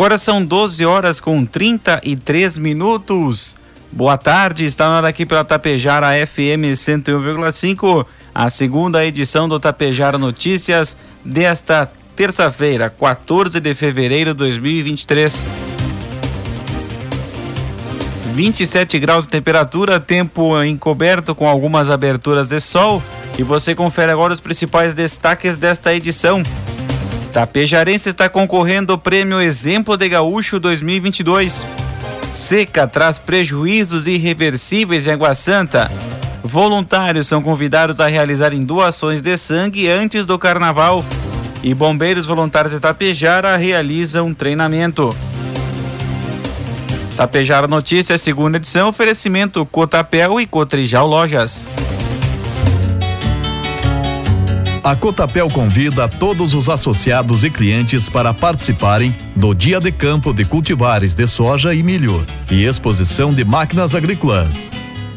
[0.00, 3.54] Agora são 12 horas com 33 minutos.
[3.92, 10.16] Boa tarde, está na hora aqui pela Tapejara FM 101,5, a segunda edição do Tapejara
[10.16, 11.86] Notícias desta
[12.16, 15.44] terça-feira, 14 de fevereiro de 2023.
[18.32, 23.02] 27 graus de temperatura, tempo encoberto com algumas aberturas de sol.
[23.38, 26.42] E você confere agora os principais destaques desta edição.
[27.32, 31.64] Tapejarense está concorrendo ao prêmio Exemplo de Gaúcho 2022.
[32.28, 35.90] Seca traz prejuízos irreversíveis em Água Santa.
[36.42, 41.04] Voluntários são convidados a realizarem doações de sangue antes do carnaval.
[41.62, 45.14] E bombeiros voluntários de Tapejara realizam treinamento.
[47.16, 51.66] Tapejara Notícias, segunda edição, oferecimento Cotapel e Cotrijal Lojas.
[54.82, 60.42] A Cotapel convida todos os associados e clientes para participarem do Dia de Campo de
[60.46, 64.70] Cultivares de Soja e Milho e exposição de máquinas agrícolas.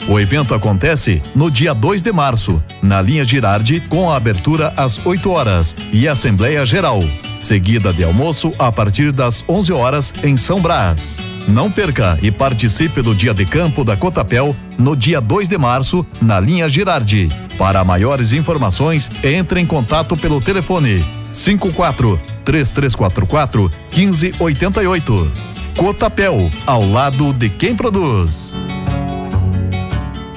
[0.08, 5.06] O evento acontece no dia 2 de março, na linha Girardi, com a abertura às
[5.06, 7.00] 8 horas e Assembleia Geral,
[7.40, 11.18] seguida de almoço a partir das 11 horas em São Brás.
[11.48, 16.06] Não perca e participe do Dia de Campo da Cotapel no dia 2 de março,
[16.22, 17.30] na linha Girardi.
[17.58, 25.32] Para maiores informações, entre em contato pelo telefone 54 3344 1588.
[25.78, 28.54] Cotapel, ao lado de quem produz.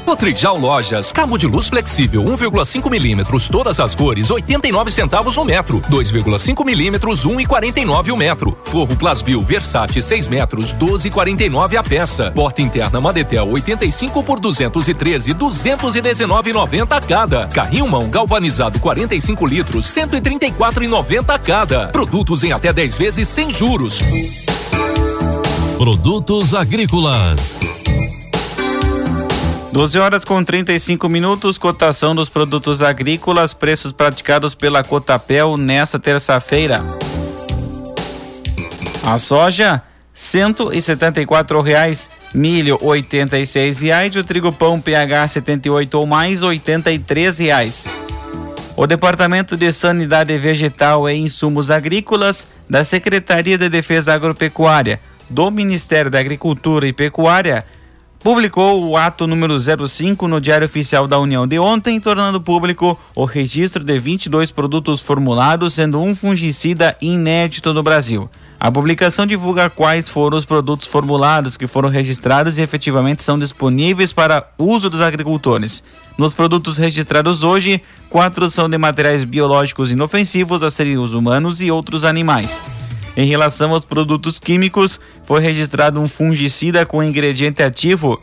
[0.07, 5.81] Cotrijal Lojas, cabo de luz flexível 1,5 milímetros, todas as cores, 89 centavos o metro.
[5.91, 8.57] 2,5 milímetros, 1,49 o metro.
[8.63, 12.31] Forro Plasbil Versace 6 metros, 12,49 a peça.
[12.31, 17.49] Porta interna Madetel 85 por 213, 219,90 cada.
[17.49, 21.89] Carrinho mão galvanizado 45 litros, 134,90 cada.
[21.89, 24.01] Produtos em até 10 vezes sem juros.
[25.77, 27.57] Produtos agrícolas
[29.77, 36.83] 12 horas com 35 minutos, cotação dos produtos agrícolas, preços praticados pela Cotapel nesta terça-feira.
[39.05, 39.83] A soja,
[40.15, 43.83] cento e setenta e quatro reais, milho oitenta e seis
[44.19, 47.87] o trigo pão PH 78 ou mais oitenta e três reais.
[48.75, 54.99] O Departamento de Sanidade Vegetal e Insumos Agrícolas da Secretaria de Defesa Agropecuária
[55.29, 57.67] do Ministério da Agricultura e Pecuária
[58.27, 63.25] publicou o ato número 05 no Diário Oficial da União de ontem, tornando público o
[63.25, 68.29] registro de 22 produtos formulados, sendo um fungicida inédito no Brasil.
[68.59, 74.13] A publicação divulga quais foram os produtos formulados que foram registrados e efetivamente são disponíveis
[74.13, 75.85] para uso dos agricultores.
[76.19, 82.05] Nos produtos registrados hoje, quatro são de materiais biológicos inofensivos a seres humanos e outros
[82.05, 82.61] animais.
[83.17, 88.23] Em relação aos produtos químicos, foi registrado um fungicida com ingrediente ativo,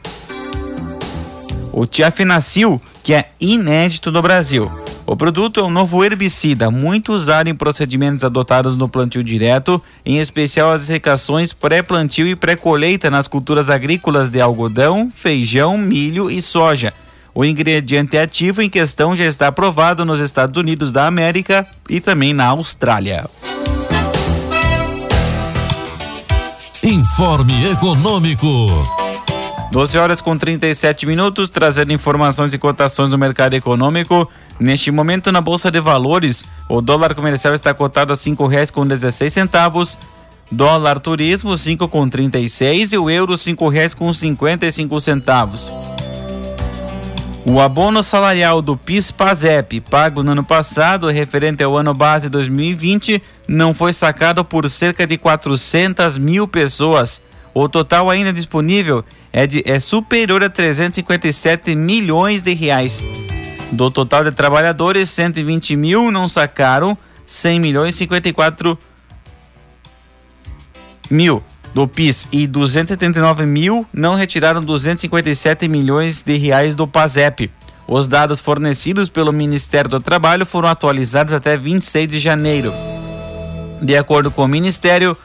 [1.72, 4.72] o tiafenacil, que é inédito no Brasil.
[5.06, 10.20] O produto é um novo herbicida, muito usado em procedimentos adotados no plantio direto, em
[10.20, 16.94] especial as secações pré-plantio e pré-colheita nas culturas agrícolas de algodão, feijão, milho e soja.
[17.36, 22.32] O ingrediente ativo em questão já está aprovado nos Estados Unidos da América e também
[22.32, 23.26] na Austrália.
[27.14, 28.48] Informe Econômico.
[29.72, 34.28] 12 horas com 37 minutos, trazendo informações e cotações do mercado econômico.
[34.60, 38.88] Neste momento, na Bolsa de Valores, o dólar comercial está cotado a cinco reais com
[38.88, 39.96] 16 centavos,
[40.52, 45.72] dólar turismo cinco com 36 e o euro cinco reais com 55 centavos.
[47.46, 53.74] O abono salarial do PIS-PASEP, pago no ano passado, referente ao ano base 2020, não
[53.74, 57.22] foi sacado por cerca de 400 mil pessoas.
[57.54, 63.04] O total ainda disponível é, de, é superior a 357 milhões de reais.
[63.74, 68.80] Do total de trabalhadores, 120 mil não sacaram 100 milhões e 54
[71.12, 71.44] mil
[71.74, 77.50] do PIS e 279 mil não retiraram 257 milhões de reais do PASEP.
[77.88, 82.74] Os dados fornecidos pelo Ministério do Trabalho foram atualizados até 26 de janeiro.
[83.82, 85.18] De acordo com o Ministério,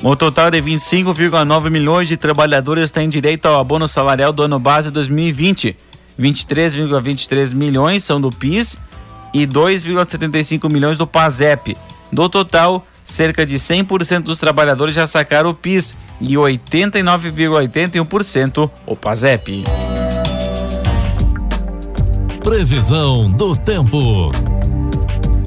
[0.00, 4.92] O total de 25,9 milhões de trabalhadores têm direito ao abono salarial do ano base
[4.92, 5.76] 2020.
[6.18, 8.78] 23,23 milhões são do PIS
[9.34, 11.76] e 2,75 milhões do PASEP.
[12.12, 19.64] Do total, cerca de 100% dos trabalhadores já sacaram o PIS e 89,81% o PASEP.
[22.42, 24.30] Previsão do tempo.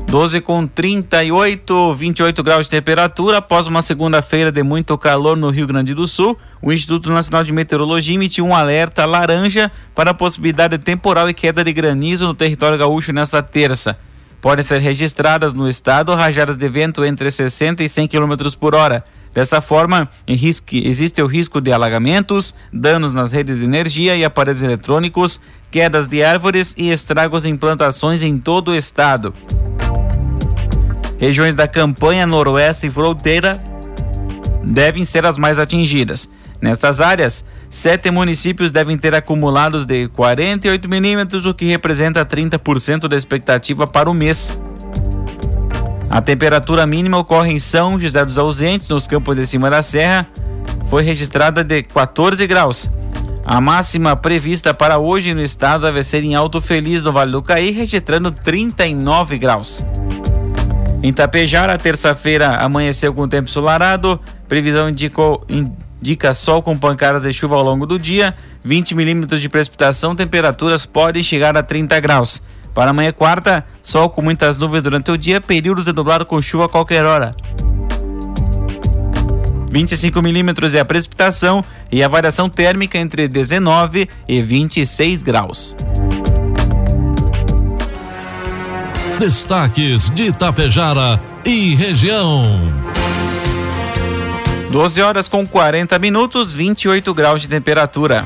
[0.08, 3.38] 12 com 38, 28 graus de temperatura.
[3.38, 7.54] Após uma segunda-feira de muito calor no Rio Grande do Sul, o Instituto Nacional de
[7.54, 12.34] Meteorologia emitiu um alerta laranja para a possibilidade de temporal e queda de granizo no
[12.34, 13.98] território gaúcho nesta terça.
[14.42, 19.06] Podem ser registradas no estado rajadas de vento entre 60 e 100 km por hora.
[19.34, 25.40] Dessa forma, existe o risco de alagamentos, danos nas redes de energia e aparelhos eletrônicos,
[25.70, 29.34] quedas de árvores e estragos em plantações em todo o estado.
[31.18, 33.64] Regiões da campanha noroeste e fronteira
[34.64, 36.28] devem ser as mais atingidas.
[36.60, 43.16] Nestas áreas, sete municípios devem ter acumulados de 48 milímetros, o que representa 30% da
[43.16, 44.62] expectativa para o mês.
[46.10, 50.28] A temperatura mínima ocorre em São José dos Ausentes, nos campos de cima da serra,
[50.90, 52.92] foi registrada de 14 graus.
[53.46, 57.42] A máxima prevista para hoje no estado deve ser em Alto Feliz, no Vale do
[57.42, 59.84] Caí, registrando 39 graus.
[61.02, 64.20] Em Tapejara, terça-feira amanheceu com tempo solarado.
[64.48, 65.46] Previsão indicou,
[66.02, 68.36] indica sol com pancadas de chuva ao longo do dia.
[68.64, 72.42] 20 milímetros de precipitação, temperaturas podem chegar a 30 graus.
[72.74, 76.66] Para amanhã, quarta, sol com muitas nuvens durante o dia, períodos de nublado com chuva
[76.66, 77.36] a qualquer hora.
[79.72, 85.76] 25 milímetros é a precipitação e a variação térmica entre 19 e 26 graus.
[89.18, 92.44] Destaques de Itapejara e região.
[94.72, 98.26] 12 horas com 40 minutos, 28 graus de temperatura.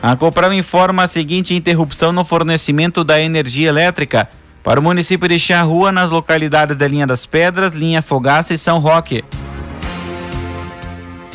[0.00, 4.28] A Copral informa a seguinte interrupção no fornecimento da energia elétrica
[4.62, 8.78] para o município de Charrua nas localidades da Linha das Pedras, Linha Fogaça e São
[8.78, 9.24] Roque.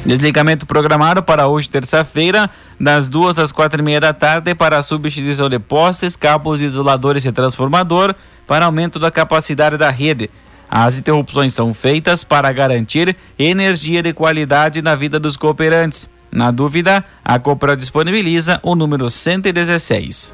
[0.05, 2.49] Desligamento programado para hoje, terça-feira,
[2.79, 7.25] das duas às quatro e meia da tarde para a substituição de postes, cabos isoladores
[7.25, 8.15] e transformador
[8.47, 10.29] para aumento da capacidade da rede.
[10.75, 16.09] As interrupções são feitas para garantir energia de qualidade na vida dos cooperantes.
[16.31, 20.33] Na dúvida, a Copra disponibiliza o número 116.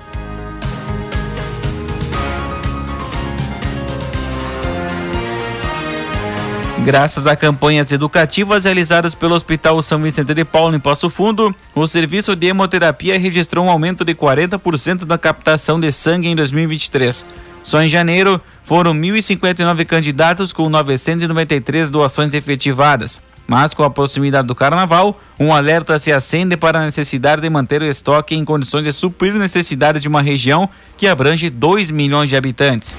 [6.86, 11.86] Graças a campanhas educativas realizadas pelo Hospital São Vicente de Paulo em Passo Fundo, o
[11.86, 17.26] serviço de hemoterapia registrou um aumento de 40% da captação de sangue em 2023.
[17.62, 23.20] Só em janeiro foram 1.059 candidatos com 993 doações efetivadas.
[23.48, 27.82] Mas com a proximidade do carnaval, um alerta se acende para a necessidade de manter
[27.82, 32.36] o estoque em condições de suprir necessidades de uma região que abrange 2 milhões de
[32.36, 32.96] habitantes.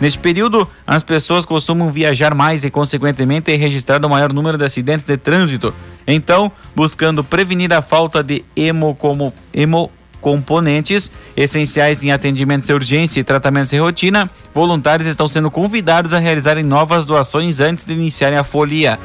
[0.00, 4.64] Neste período, as pessoas costumam viajar mais e, consequentemente, é registrado o maior número de
[4.64, 5.74] acidentes de trânsito.
[6.06, 9.90] Então, buscando prevenir a falta de hemo como hemo
[10.26, 16.18] componentes essenciais em atendimento de urgência e tratamentos de rotina, voluntários estão sendo convidados a
[16.18, 18.98] realizarem novas doações antes de iniciarem a folia.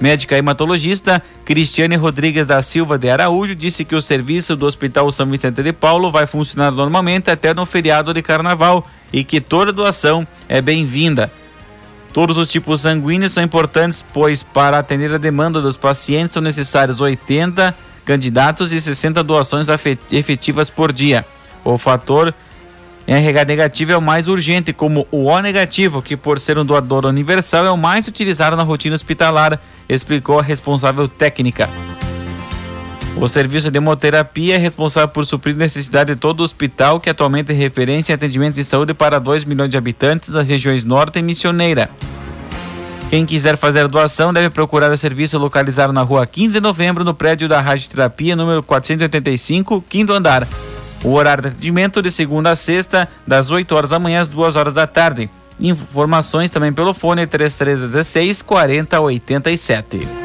[0.00, 5.26] Médica hematologista Cristiane Rodrigues da Silva de Araújo disse que o serviço do Hospital São
[5.26, 10.26] Vicente de Paulo vai funcionar normalmente até no feriado de carnaval e que toda doação
[10.48, 11.30] é bem-vinda.
[12.14, 16.98] Todos os tipos sanguíneos são importantes, pois para atender a demanda dos pacientes são necessários
[16.98, 19.68] 80 candidatos e 60 doações
[20.10, 21.24] efetivas por dia.
[21.64, 22.34] O fator
[23.06, 27.04] RH negativo é o mais urgente, como o O negativo, que por ser um doador
[27.06, 31.68] universal é o mais utilizado na rotina hospitalar, explicou a responsável técnica.
[33.16, 37.52] O serviço de hemoterapia é responsável por suprir necessidade de todo o hospital, que atualmente
[37.52, 41.22] é referência em atendimento de saúde para 2 milhões de habitantes das regiões Norte e
[41.22, 41.90] Missioneira.
[43.12, 47.12] Quem quiser fazer doação deve procurar o serviço localizado na rua 15 de novembro, no
[47.12, 50.48] prédio da Radioterapia, número 485, quinto andar.
[51.04, 54.56] O horário de atendimento de segunda a sexta, das 8 horas da manhã às 2
[54.56, 55.28] horas da tarde.
[55.60, 60.21] Informações também pelo fone 3316 4087.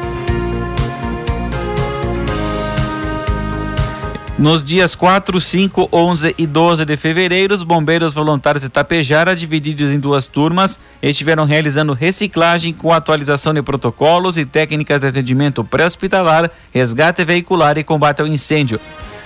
[4.38, 9.90] Nos dias 4, 5, 11 e 12 de fevereiro, os bombeiros voluntários de Tapejara, divididos
[9.90, 16.52] em duas turmas, estiveram realizando reciclagem com atualização de protocolos e técnicas de atendimento pré-hospitalar,
[16.72, 18.80] resgate veicular e combate ao incêndio.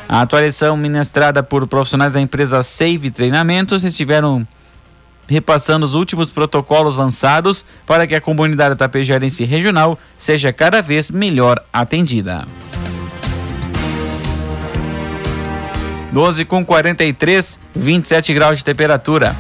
[0.09, 4.49] A atualização ministrada por profissionais da empresa Save Treinamentos estiveram
[5.29, 11.63] repassando os últimos protocolos lançados para que a comunidade tapejarense regional seja cada vez melhor
[11.71, 12.47] atendida.
[16.13, 19.35] 12 com 43, 27 graus de temperatura.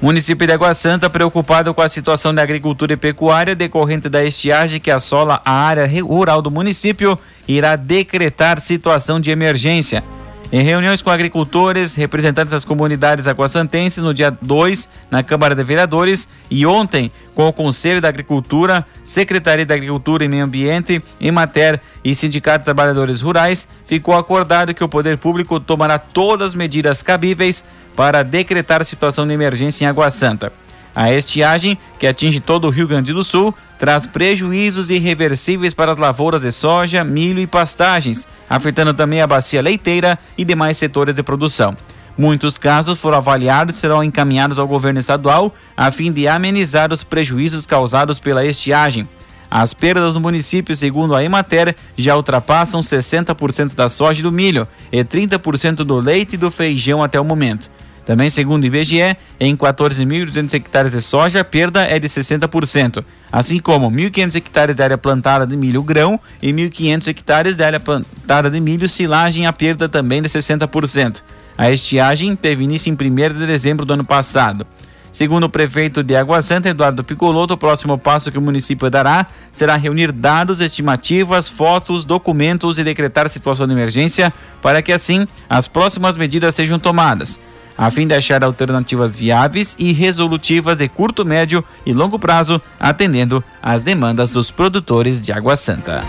[0.00, 4.78] Município de Água Santa, preocupado com a situação da agricultura e pecuária decorrente da estiagem
[4.78, 10.04] que assola a área rural do município, irá decretar situação de emergência.
[10.52, 16.28] Em reuniões com agricultores, representantes das comunidades aquaçantenses no dia 2 na Câmara de Vereadores
[16.50, 22.14] e ontem com o Conselho da Agricultura, Secretaria da Agricultura e Meio Ambiente, Emater e
[22.14, 27.64] Sindicatos de Trabalhadores Rurais, ficou acordado que o poder público tomará todas as medidas cabíveis
[27.96, 30.52] para decretar situação de emergência em Água Santa.
[30.94, 35.98] A estiagem, que atinge todo o Rio Grande do Sul, traz prejuízos irreversíveis para as
[35.98, 41.22] lavouras de soja, milho e pastagens, afetando também a bacia leiteira e demais setores de
[41.22, 41.76] produção.
[42.16, 47.02] Muitos casos foram avaliados e serão encaminhados ao governo estadual a fim de amenizar os
[47.02, 49.08] prejuízos causados pela estiagem.
[49.50, 54.66] As perdas no município, segundo a Emater, já ultrapassam 60% da soja e do milho
[54.90, 57.70] e 30% do leite e do feijão até o momento.
[58.04, 63.60] Também, segundo o IBGE, em 14.200 hectares de soja, a perda é de 60%, assim
[63.60, 68.50] como 1.500 hectares de área plantada de milho grão e 1.500 hectares de área plantada
[68.50, 71.22] de milho silagem, a perda também de 60%.
[71.56, 74.66] A estiagem teve início em 1 de dezembro do ano passado.
[75.12, 79.26] Segundo o prefeito de Água Santa, Eduardo Picoloto, o próximo passo que o município dará
[79.52, 84.32] será reunir dados, estimativas, fotos, documentos e decretar situação de emergência
[84.62, 87.38] para que assim as próximas medidas sejam tomadas
[87.76, 93.42] a fim de achar alternativas viáveis e resolutivas de curto, médio e longo prazo, atendendo
[93.62, 96.02] às demandas dos produtores de Água Santa.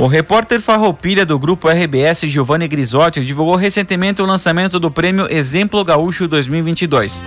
[0.00, 5.84] O repórter Farroupilha do grupo RBS Giovanni Grisotti divulgou recentemente o lançamento do prêmio Exemplo
[5.84, 7.22] Gaúcho 2022.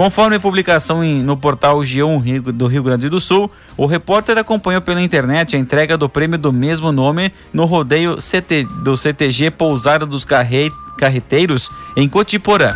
[0.00, 5.02] Conforme publicação em, no portal G1 do Rio Grande do Sul, o repórter acompanhou pela
[5.02, 10.24] internet a entrega do prêmio do mesmo nome no rodeio CT, do CTG Pousada dos
[10.24, 12.74] Carre, Carreteiros, em Cotiporã.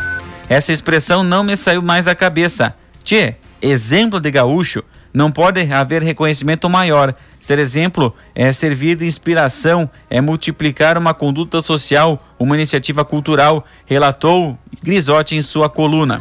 [0.51, 2.75] Essa expressão não me saiu mais da cabeça.
[3.03, 4.85] Tchê, exemplo de gaúcho.
[5.11, 7.15] Não pode haver reconhecimento maior.
[7.41, 14.59] Ser exemplo é servir de inspiração, é multiplicar uma conduta social, uma iniciativa cultural, relatou
[14.83, 16.21] Grisotti em sua coluna.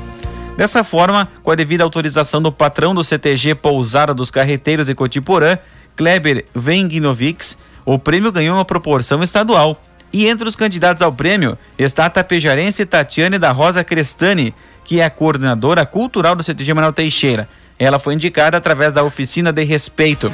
[0.55, 5.57] Dessa forma, com a devida autorização do patrão do CTG Pousada dos Carreteiros de Cotiporã,
[5.95, 9.81] Kleber Venginovics, o prêmio ganhou uma proporção estadual.
[10.11, 14.53] E entre os candidatos ao prêmio está a tapejarense Tatiane da Rosa Crestani,
[14.85, 17.49] que é a coordenadora cultural do CTG Manuel Teixeira.
[17.79, 20.31] Ela foi indicada através da oficina de respeito.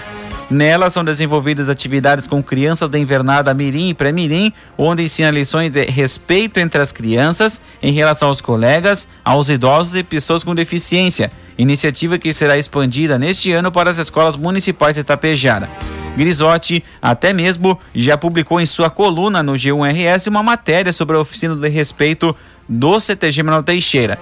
[0.50, 5.84] Nela são desenvolvidas atividades com crianças da invernada Mirim e Pré-Mirim, onde ensina lições de
[5.86, 11.32] respeito entre as crianças em relação aos colegas, aos idosos e pessoas com deficiência.
[11.56, 15.70] Iniciativa que será expandida neste ano para as escolas municipais de Itapejara.
[16.18, 21.56] Grisotti até mesmo já publicou em sua coluna no G1RS uma matéria sobre a oficina
[21.56, 22.36] de respeito
[22.68, 24.18] do CTG Manuel Teixeira.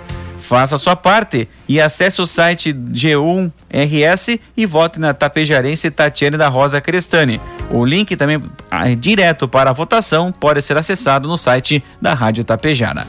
[0.47, 6.47] Faça a sua parte e acesse o site G1RS e vote na tapejarense Tatiane da
[6.47, 7.41] Rosa Crestani.
[7.69, 12.45] O link também ah, direto para a votação pode ser acessado no site da Rádio
[12.45, 13.05] Tapejara.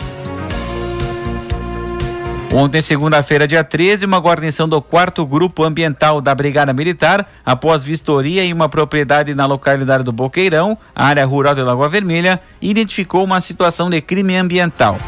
[2.53, 8.43] Ontem, segunda-feira, dia 13, uma guarnição do 4 Grupo Ambiental da Brigada Militar, após vistoria
[8.43, 13.89] em uma propriedade na localidade do Boqueirão, área rural de Lagoa Vermelha, identificou uma situação
[13.89, 14.99] de crime ambiental.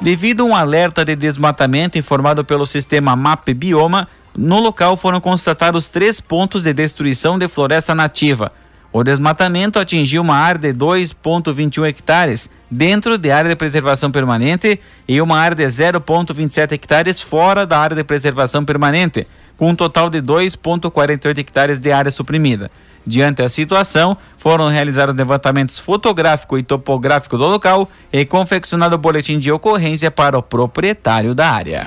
[0.00, 5.90] Devido a um alerta de desmatamento informado pelo sistema MAP Bioma, no local foram constatados
[5.90, 8.50] três pontos de destruição de floresta nativa.
[8.90, 15.20] O desmatamento atingiu uma área de 2,21 hectares dentro da área de preservação permanente e
[15.20, 20.22] uma área de 0,27 hectares fora da área de preservação permanente, com um total de
[20.22, 22.70] 2,48 hectares de área suprimida.
[23.06, 29.38] Diante da situação, foram realizados levantamentos fotográfico e topográfico do local e confeccionado o boletim
[29.38, 31.86] de ocorrência para o proprietário da área.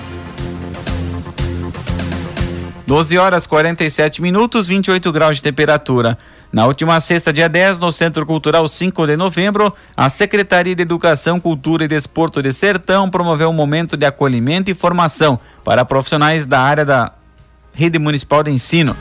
[2.86, 6.18] 12 horas 47 minutos, 28 graus de temperatura.
[6.52, 11.40] Na última sexta, dia 10, no Centro Cultural 5 de novembro, a Secretaria de Educação,
[11.40, 16.60] Cultura e Desporto de Sertão promoveu um momento de acolhimento e formação para profissionais da
[16.60, 17.14] área da
[17.74, 18.96] Rede Municipal de Ensino.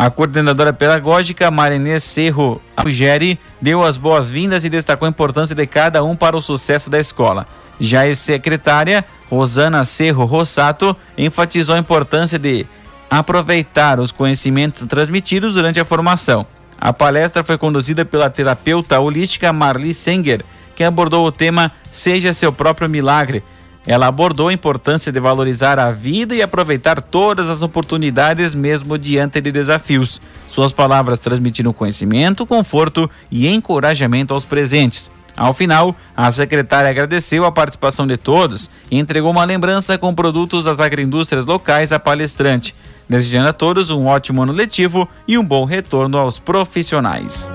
[0.00, 6.02] A coordenadora pedagógica Marinês Cerro Algeri deu as boas-vindas e destacou a importância de cada
[6.02, 7.46] um para o sucesso da escola.
[7.78, 12.64] Já a secretária Rosana Cerro Rossato enfatizou a importância de
[13.10, 16.46] aproveitar os conhecimentos transmitidos durante a formação.
[16.80, 20.42] A palestra foi conduzida pela terapeuta holística Marli Senger,
[20.74, 23.44] que abordou o tema Seja seu próprio milagre.
[23.86, 29.40] Ela abordou a importância de valorizar a vida e aproveitar todas as oportunidades, mesmo diante
[29.40, 30.20] de desafios.
[30.46, 35.10] Suas palavras transmitiram conhecimento, conforto e encorajamento aos presentes.
[35.36, 40.64] Ao final, a secretária agradeceu a participação de todos e entregou uma lembrança com produtos
[40.64, 42.74] das agroindústrias locais à palestrante,
[43.08, 47.50] desejando a todos um ótimo ano letivo e um bom retorno aos profissionais.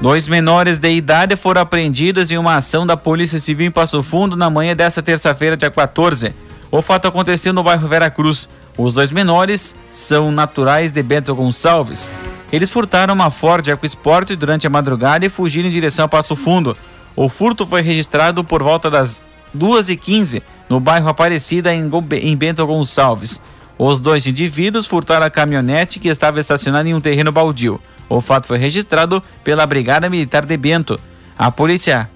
[0.00, 4.34] Dois menores de idade foram apreendidos em uma ação da Polícia Civil em Passo Fundo
[4.34, 6.34] na manhã desta terça-feira, dia 14.
[6.70, 8.48] O fato aconteceu no bairro Vera Cruz.
[8.78, 12.08] Os dois menores são naturais de Bento Gonçalves.
[12.50, 16.74] Eles furtaram uma Ford EcoSport durante a madrugada e fugiram em direção a Passo Fundo.
[17.14, 19.20] O furto foi registrado por volta das
[19.54, 23.38] 2h15 no bairro Aparecida, em Bento Gonçalves.
[23.82, 27.80] Os dois indivíduos furtaram a caminhonete que estava estacionada em um terreno baldio.
[28.10, 31.00] O fato foi registrado pela Brigada Militar de Bento.
[31.38, 32.10] A Polícia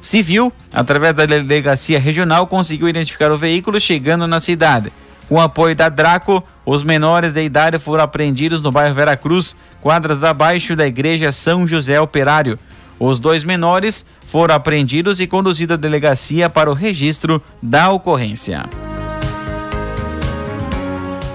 [0.00, 4.94] Civil, através da Delegacia Regional, conseguiu identificar o veículo chegando na cidade.
[5.28, 10.74] Com apoio da Draco, os menores de idade foram apreendidos no bairro Veracruz, quadras abaixo
[10.74, 12.58] da Igreja São José Operário.
[12.98, 18.64] Os dois menores foram apreendidos e conduzidos à delegacia para o registro da ocorrência.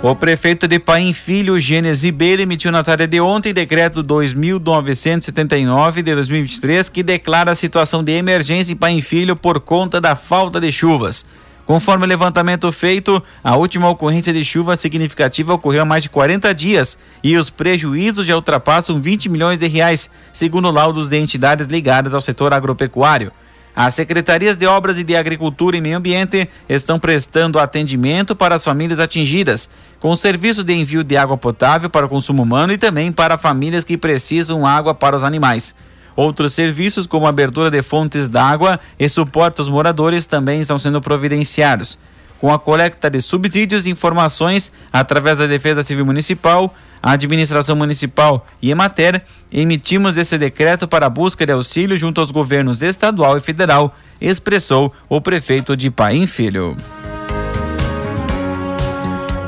[0.01, 6.15] O prefeito de Paim Filho, Gênesis Ribeiro, emitiu na tarde de ontem decreto 2979 de
[6.15, 10.71] 2023 que declara a situação de emergência em Paim Filho por conta da falta de
[10.71, 11.25] chuvas.
[11.65, 16.55] Conforme o levantamento feito, a última ocorrência de chuva significativa ocorreu há mais de 40
[16.55, 22.13] dias e os prejuízos já ultrapassam 20 milhões de reais, segundo laudos de entidades ligadas
[22.13, 23.33] ao setor agropecuário.
[23.81, 28.65] As secretarias de Obras e de Agricultura e Meio Ambiente estão prestando atendimento para as
[28.65, 29.69] famílias atingidas,
[30.01, 33.85] com serviço de envio de água potável para o consumo humano e também para famílias
[33.85, 35.73] que precisam água para os animais.
[36.13, 41.97] Outros serviços, como abertura de fontes d'água e suporte aos moradores, também estão sendo providenciados
[42.37, 48.45] com a coleta de subsídios e informações através da Defesa Civil Municipal, a Administração Municipal
[48.61, 53.95] e Emater, emitimos esse decreto para busca de auxílio junto aos governos estadual e federal,
[54.19, 56.75] expressou o prefeito de Paim Filho.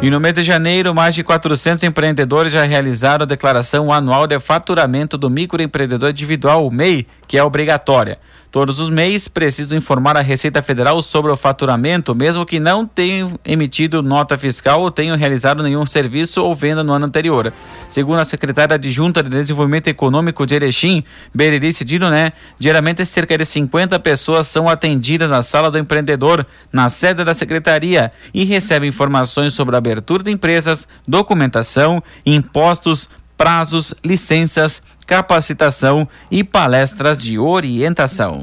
[0.01, 4.39] E no mês de janeiro, mais de 400 empreendedores já realizaram a declaração anual de
[4.39, 8.17] faturamento do microempreendedor individual, o MEI, que é obrigatória.
[8.51, 13.39] Todos os meses precisam informar a Receita Federal sobre o faturamento, mesmo que não tenham
[13.45, 17.53] emitido nota fiscal ou tenham realizado nenhum serviço ou venda no ano anterior.
[17.87, 21.01] Segundo a secretária adjunta de Desenvolvimento Econômico de Erechim,
[21.33, 27.23] Berenice Didoné, diariamente cerca de 50 pessoas são atendidas na sala do empreendedor, na sede
[27.23, 33.09] da secretaria, e recebem informações sobre a abertura de empresas, documentação, impostos,
[33.41, 38.39] prazos, licenças, capacitação e palestras de orientação.